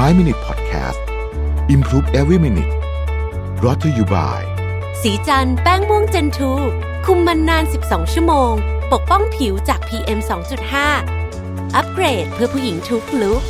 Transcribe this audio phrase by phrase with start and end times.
[0.00, 1.00] 5 Minute Podcast
[1.74, 2.72] Improve Every Minute
[3.64, 4.40] r o t to you by
[5.02, 6.52] สีจันแป้งม่วงเจนทู
[7.06, 8.52] คุมมันนาน 12 ชั่วโมง
[8.92, 10.18] ปกป้องผิวจาก PM
[10.96, 13.42] 2.5 อัปเกรดเพื่อผู้หญิงทุกลุก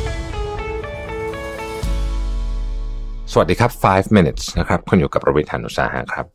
[3.31, 6.25] สวัสดีครับ 5 minutes นะครับคุณอยู่กับประวิทยานุสาหะครับ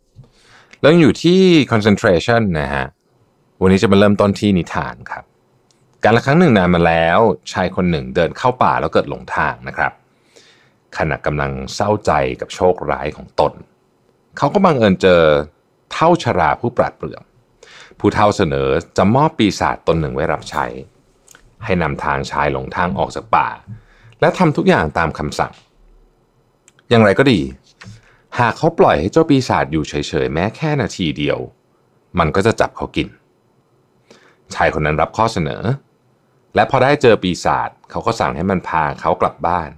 [0.81, 1.41] เรื่องอยู่ที่
[1.73, 2.87] concentration นะฮะ
[3.63, 5.25] วันนี้จะมาเริ่มต้นที่นิทานครับ
[6.05, 7.19] การละครั้งหนึ่งนานมาแล้ว
[7.53, 9.93] ชายคนหนึ่งเดินเข้าป่าแล้วเกิดหลงทางนะครับ
[10.99, 13.53] ขณะกำลังเศร้าใจกับโชคร้ายของตน
[14.39, 15.23] เขาก็บังเอิญเจอ
[15.93, 17.23] เท่าชราผู้ปราดเปรื่อง
[17.99, 20.65] ผู้เท่าเสนอจะมอบปีศาจตนหนึ่งไว้รับใช้
[21.65, 23.49] ให้นำทางชายหลงทางออกจากป่า
[24.21, 25.53] และทำทุกอย่างตามคำสั่ง
[26.89, 27.41] อย่างไรก็ดี
[28.39, 29.95] หากเขาปล่อยให้เจ้าปีศาจอยู่เฉ
[30.25, 31.39] ยๆแม้แค่นาทีเดียว
[32.19, 33.09] มันก็จะจับเขากิน
[34.55, 35.63] ชายคนนั้นรับข้อเสนอ
[36.59, 39.71] และพอได้เจอปีศาจเขาก็สั่งให้มันพาเขากลับบ้าน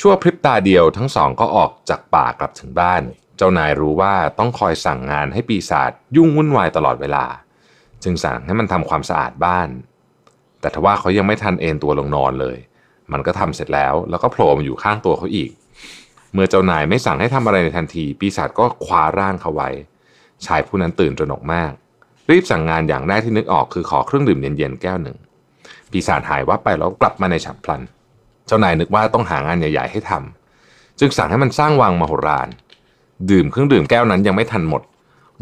[0.00, 3.02] ชั่วพริบตาเดียวทั้งสองก็ออกจากป่ากลับถึงบ้าน
[3.36, 7.24] เจ้านายรู้ว่าต้องคอยสั่งงานให้ปีศาจยุ่งวุ่นวายตลอดเวลา
[8.02, 9.68] จึงสั่งให้มันทำความสะอาดบ้าน
[10.60, 12.56] แต่ทว่าเขายังไม่ทันเอนตัวลงนอนเลย
[13.12, 15.50] มันก็ทำเสร็จแล้ว แล้วก็โผล่มาอยู่ข้างตัวเขาอีก
[16.32, 19.70] เมื่อเจ้านายไม่สั่งให้ทำอะไรในทันที ปีศาจก็คว้าร่างเขาไว้
[20.46, 21.72] ชายผู้นั้นตื่นตระหนกมาก
[22.30, 25.18] รีบสั่งงานอย่างแรกที่นึกออกคือขอเครื่องดื่มเย็นๆแก้วหนึ่ง
[25.92, 27.82] ปีศาจหายวับไปแล้วกลับมาในฉับพลัน
[28.46, 32.48] เจ้านายนึกว่าต้องหางานใหญ่ ๆ ให้ทำจึงสั่งให้มันสร้างวังมโหฬาร
[33.30, 34.82] ดื่มเครื่องดื่มแก้วนั้นยังไม่ทันหมด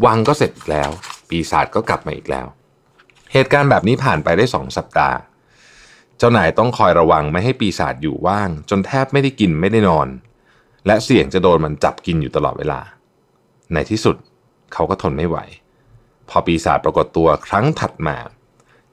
[0.05, 0.89] วังก็เสร็จอีกแล้ว
[1.29, 2.45] ปีศาจก็กลับมาอีกแล้ว
[3.33, 5.17] เหตุการณ์แบบนี้ผ่านไปได้สองสัปดาห์
[6.17, 10.07] เจ้านายต้องคอยระวังไม่ให้ปีศาจอยู่ว่าง จนแทบไม่ได้กินไม่ได้นอน
[10.87, 12.79] และเสี่ยงจะโดนมันจับกินอยู่ตลอดเวลา
[13.73, 14.15] ในที่สุด
[14.73, 15.37] เขาก็ทนไม่ไหว
[16.29, 18.17] พอปีศาจปรากฏตัวครั้งถัดมา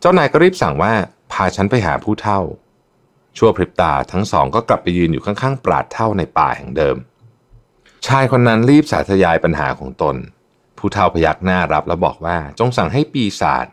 [0.00, 0.92] เจ้านายก็รีบสั่งว่า
[1.32, 2.40] พาฉันไปหาผู้เฒ่า
[3.36, 6.96] ชั่วพริบตาทั้งสองก็กลับไปยืนอยู่ข้างๆ ปราดเท่าในป่าแห่งเดิม
[8.06, 10.16] ชายคนนั้นรีบสาธยายปัญหาของตน
[10.78, 13.66] ผู้เฒ่าพยักหน้ารับแล้วบอกว่าจงสั่งให้ปีศาจ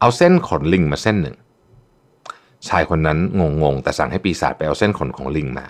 [0.00, 1.36] เอาเส้นขนลิงมาเส้นหนึ่ง
[2.68, 3.18] ชายคนนั้น
[3.62, 5.66] งงๆแต่สั่งให้ปีศาจไปเอาเส้นขนของลิงมา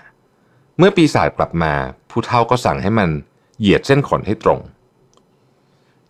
[0.77, 1.73] เมื่อปีศาจกลับมา
[2.09, 3.09] ผู้เฒ่าก็สั่งให้มัน
[3.59, 4.59] เหยียดเส้นขนให้ตรง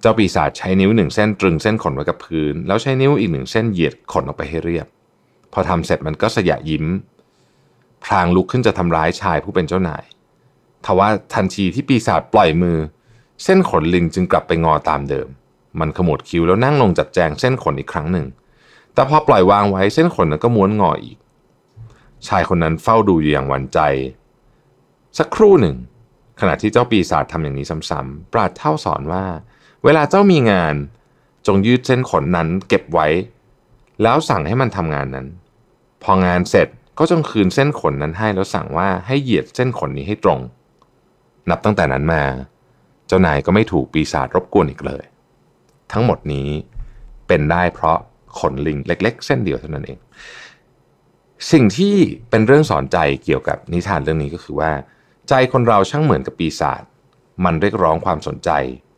[0.01, 4.87] เจ้าปีศาจใช้นิ้วหนึ่งเส้นตรึงเส้นขนไว้กับพื้น แล้วใช้นิ้วอีกหนึ่งเส้นเหยียดขนออกไปให้เรียบ
[5.53, 6.85] พอทำเสร็จมันก็สยะยิ้ม
[8.05, 10.03] พลางลุกขึ้นจะทำร้ายชายผู้เป็นเจ้านาย
[10.85, 12.77] ทว่าทันทีที่ปีศาจปล่อยมือ
[13.43, 15.27] เส้นขนลิงจึงกลับไปงอตามเดิม
[15.79, 18.27] มันขมวดคิ้วแล้วนั่งลงจัดแจงเส้นขนอีกครั้งหนึ่ง
[18.93, 21.17] แต่พอปล่อยวางไว้เส้นขนนั้นก็ม้วนงออีก
[22.27, 23.79] ชายคนนั้นเฝ้าดูอยู่อย่างหวั่นใจ
[25.17, 25.75] สักครู่หนึ่ง
[26.39, 29.25] ขณะที่เจ้าปีศาจทำอย่างนี้ซ้ำๆปราดเท่าสอนว่า
[29.83, 30.75] เวลาเจ้ามีงาน
[31.47, 33.07] จงยืดเส้นขนนั้นเก็บไว้
[34.03, 35.27] แล้วสั่งให้มันทำงานนั้น
[36.03, 36.67] พองานเสร็จ
[36.99, 40.39] ก็จงคืนเส้นขนนั้นให้แล้วสั่งว่าให้เหยียดเส้นขนนี้ให้ตรง
[41.49, 42.23] นับตั้งแต่นั้นมา
[43.07, 45.03] เจ้านายก็ไม่ถูกปีศาจรบกวนอีกเลย
[45.91, 46.49] ทั้งหมดนี้
[47.27, 47.97] เป็นได้เพราะ
[48.39, 49.99] ขนลิงเล็ก ๆ เส้นเดียวเท่านั้นเอง
[51.51, 51.95] สิ่งที่
[52.29, 54.71] เป็นเรื่องสอนใจเกี่ยวกับนิทานเรื่องนี้ก็คือว่า
[55.29, 56.83] ใจคนเราช่างเหมือนกับปีศาจ
[57.45, 58.49] มันเรียกร้องความสนใจ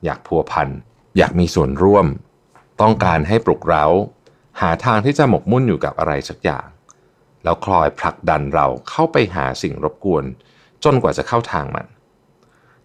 [0.05, 0.69] อยากพัวพัน
[1.17, 2.05] อยากมีส่วนร่วม
[2.81, 3.85] ต้องการให้ปลุกเร้า
[4.61, 6.65] หาทางที่จะหมกมุ่นอยู่กับอะไรสักอย่าง
[7.43, 10.25] แล้วคลอยผลักดันเราเข้าไปหาสิ่งรบกวน
[10.83, 11.85] จนกว่าจะเข้าทางมัน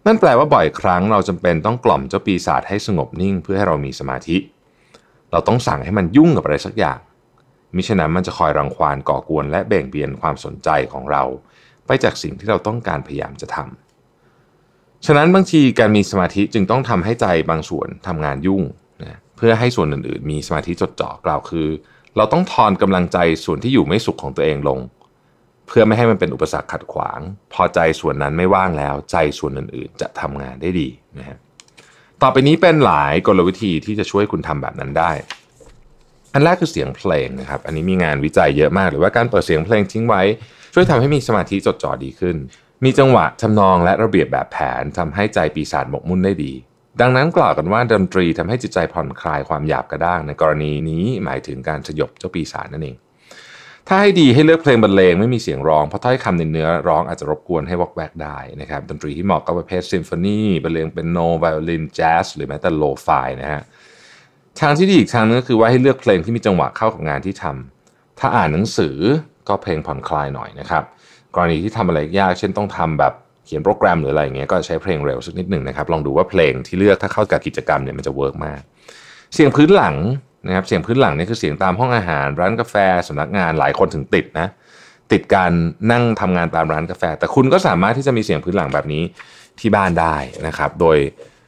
[0.05, 4.37] นั่นแปลว่าบ่อยครั้งเราจำเป็นต้องกล่อมเจ้าปีศาจให้สงบนิ่งเพื่อให้เรามีสมาธิ
[5.31, 6.99] เราต้องสั่งให้มันยุ่งกับอะไรสักอย่าง
[7.75, 11.23] มิฉะนั้นมันจะคอยรังควานก่อกวนและเบ่งเบียนความสนใจของเรา
[11.85, 18.63] ไปจากสิ่งที่เราต้องการพยายามจะทำฉะนั้นบางทีการมีสมาธิจึงต้องทำให้ใจบางส่วนทำงานยุ่ง
[19.03, 21.67] นะเพื่อให้ส่วนอื่นๆ มีสมาธิจดจ่อกล่าวคือ
[22.17, 24.79] เราต้องทอนกำลังใจส่วนที่อยู่ไม่สุขของตัวเองลง
[25.67, 27.19] เพื่อไม่ให้มันเป็นอุปสรรคขัดขวาง
[27.53, 30.87] พอใจส่วนนั้นไม่ว่างแล้ว ใจส่วนอื่นๆ จะทำงานได้ดี
[31.19, 31.37] นะฮะ
[32.21, 35.11] ต่อไปนี้เป็นหลายกลวิธีที่จะช่วยคุณทำแบบนั้นได้
[36.33, 40.21] อันแรกคือเสียงเพลงนะครับ อันนี้มีงานวิจัยเยอะมากหรือว่าการเปิดเสียงเพลงทิ้งไว้
[40.73, 42.35] ช่วยทำให้มีสมาธิจดจ่อดีขึ้น
[42.83, 46.53] มีจังหวะทำนองและระเบียบแบบแผนทำให้ใจปีศาจหมกมุ่นได้ดี
[47.01, 52.95] ดังนั้นกล่าวกันว่าดนตรีทำให้จิตใจผ่อนคลายความหยาบกระด้าง ในกรณีนี้หมายถึงการสยบเจ้าปีศาจนั่นเอง
[53.87, 63.61] ถ้าให้ดีให้เลือกเพลงบรรเลงไม่มีเสียงร้องเพราะถ้อยคำในเนื้อร้องอาจจะรบกวนให้วอกแวกได้นะครับดนตรีที่เหมาะกับประเภทซิมโฟนีบรรเลงเปียโนไวโอลินแจ๊สหรือแม้แต่ lo-fi นะฮะ
[64.59, 68.97] ทางที่ดีอีกทางนึงก็คือว่าให้เลือกเพลงที่มีจังหวะเข้ากับงานที่ทำถ้าอ่านหนังสือ
[69.47, 70.83] ก็เพลงผ่อนคลายหน่อยนะครับ
[71.35, 73.13] กรณีที่ทำอะไรยาก เช่นต้องทำแบบ
[73.45, 78.61] เขียนโปรแกรมหรืออะไรอย่างเงี้ยก็ใช้เพลงเร็วสักนิดหนึ่งนะครับ ลองดูว่าเพลงที่เลือกถ้าเข้ากับกิจกรรมเนี่ยมันจะ work มาก
[79.33, 79.95] เสียงพื้นหลัง
[80.47, 82.75] นะครับเสียงพื้นหลังนี่คือเสียงตามห้องอาหาร ร้านกาแฟ
[83.07, 84.47] สำนักงานหลายคนถึงติดนะ
[85.11, 85.51] ติดการ
[85.91, 89.03] นั่งทำงานตามร้านกาแฟ แต่คุณก็สามารถที่จะมีเสียงพื้นหลังแบบนี้
[89.59, 90.15] ที่บ้านได้
[90.47, 90.97] นะครับ โดย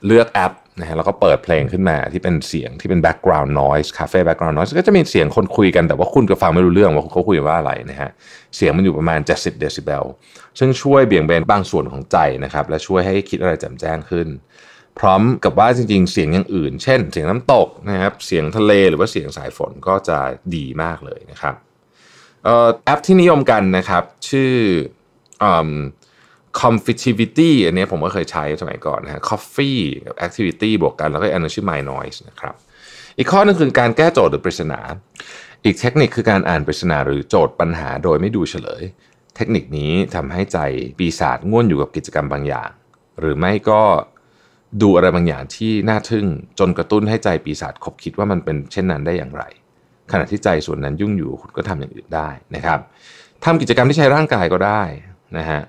[0.05, 8.09] เลือกแอป นะฮะแล้วก็เปิดเพลงขึ้นมาที่เป็นเสียงที่เป็น background noise cafe background noise ก็จะมีเสียงคนคุยกันแต่ว่าคุณก็ฟังไม่รู้เรื่องว่าเขาคุยว่าอะไรนะฮะ
[8.55, 10.05] เสียงมันอยู่ประมาณ 70 เดซิเบล
[10.59, 14.27] ซึ่งช่วยเบี่ยงเบนบางส่วนของใจนะครับและช่วยให้คิดอะไรแจ่มแจ้งขึ้น
[14.99, 20.19] พร้อมกับว่าจริง ๆ เสียงอย่างอื่น เช่น เสียงน้ำตกนะครับเสียงทะเลหรือว่าเสียงสายฝนก็จะ
[20.55, 21.55] ดีมากเลยนะครับ
[22.85, 24.53] แอปที่นิยมกันนะครับชื่อ
[26.61, 32.55] Confittivity อันนี้ผมก็เคยใช้สมัยก่อนนะฮะ Coffee กับ Activity บวกกันแล้วก็อันนึงชื่อ My Noise นะครับ
[33.17, 34.79] อีกข้อนึงคือการแก้โจทย์หรือปริศนา
[35.65, 38.83] อีกเทคนิคคือการอ่านปริศนาหรือโจทย์ปัญหาโดยไม่ดูเฉลย
[39.35, 40.59] เทคนิคนี้ทำให้ใจ
[40.97, 42.69] ปีศาจง่วนอยู่กับกิจกรรมบางอย่าง
[43.19, 43.81] หรือไม่ก็
[44.81, 46.25] ดูอะไรบางอย่างที่น่าทึ่ง
[46.59, 49.43] จนกระตุ้นให้ใจปีศาจคบคิดว่ามันเป็นเช่นนั้นได้อย่างไร
[50.11, 52.79] ขณะที่ใจส่วนนั้นยุ่งอยู่คุณก็ทำอย่างอื่นได้นะครับ
[53.45, 54.81] ทำกิจกรรมที่ใช้ร่างกายก็ได้
[55.37, 55.61] นะฮะ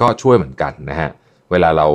[0.00, 1.10] ก็ช่วยเหมือนกันนะฮะ
[1.52, 1.86] เวลาเรา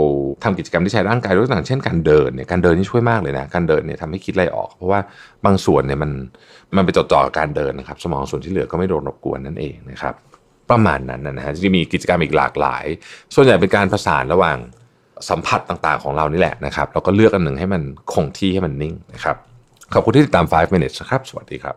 [0.43, 4.99] ทำกิจกรรมที่ใช้ร่างกายด้วยต่างเช่นการเดินเนี่ยการเดินนี่ช่วยมากเลยนะการเดินเนี่ยทำให้คิดไรออก เพราะว่า
[5.45, 6.11] บางส่วนเนี่ยมัน
[6.77, 10.13] มันไปจดจ่อกับการเดินนะครับ สมองส่วนที่เหลือก็ไม่โดนรบกวนนั่นเองนะครับ
[10.71, 12.85] ประมาณนั้นนะฮะจะมีกิจกรรมอีกหลากหลาย
[13.35, 14.57] ส่วนใหญ่เป็นการผสานระหว่าง
[15.29, 17.81] สัมผัสต่างๆของเรานี่แหละนะครับแล้วก็เลือกอันหนึ่งให้มัน
[18.13, 19.35] คงที่ให้มันนิ่งนะครับ
[19.93, 21.75] ขอบคุณที่ติดตาม 5 minutes นะครับ สวัสดีครับ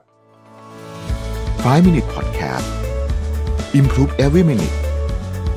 [1.64, 2.66] 5 minute podcast
[3.78, 4.83] improve every minute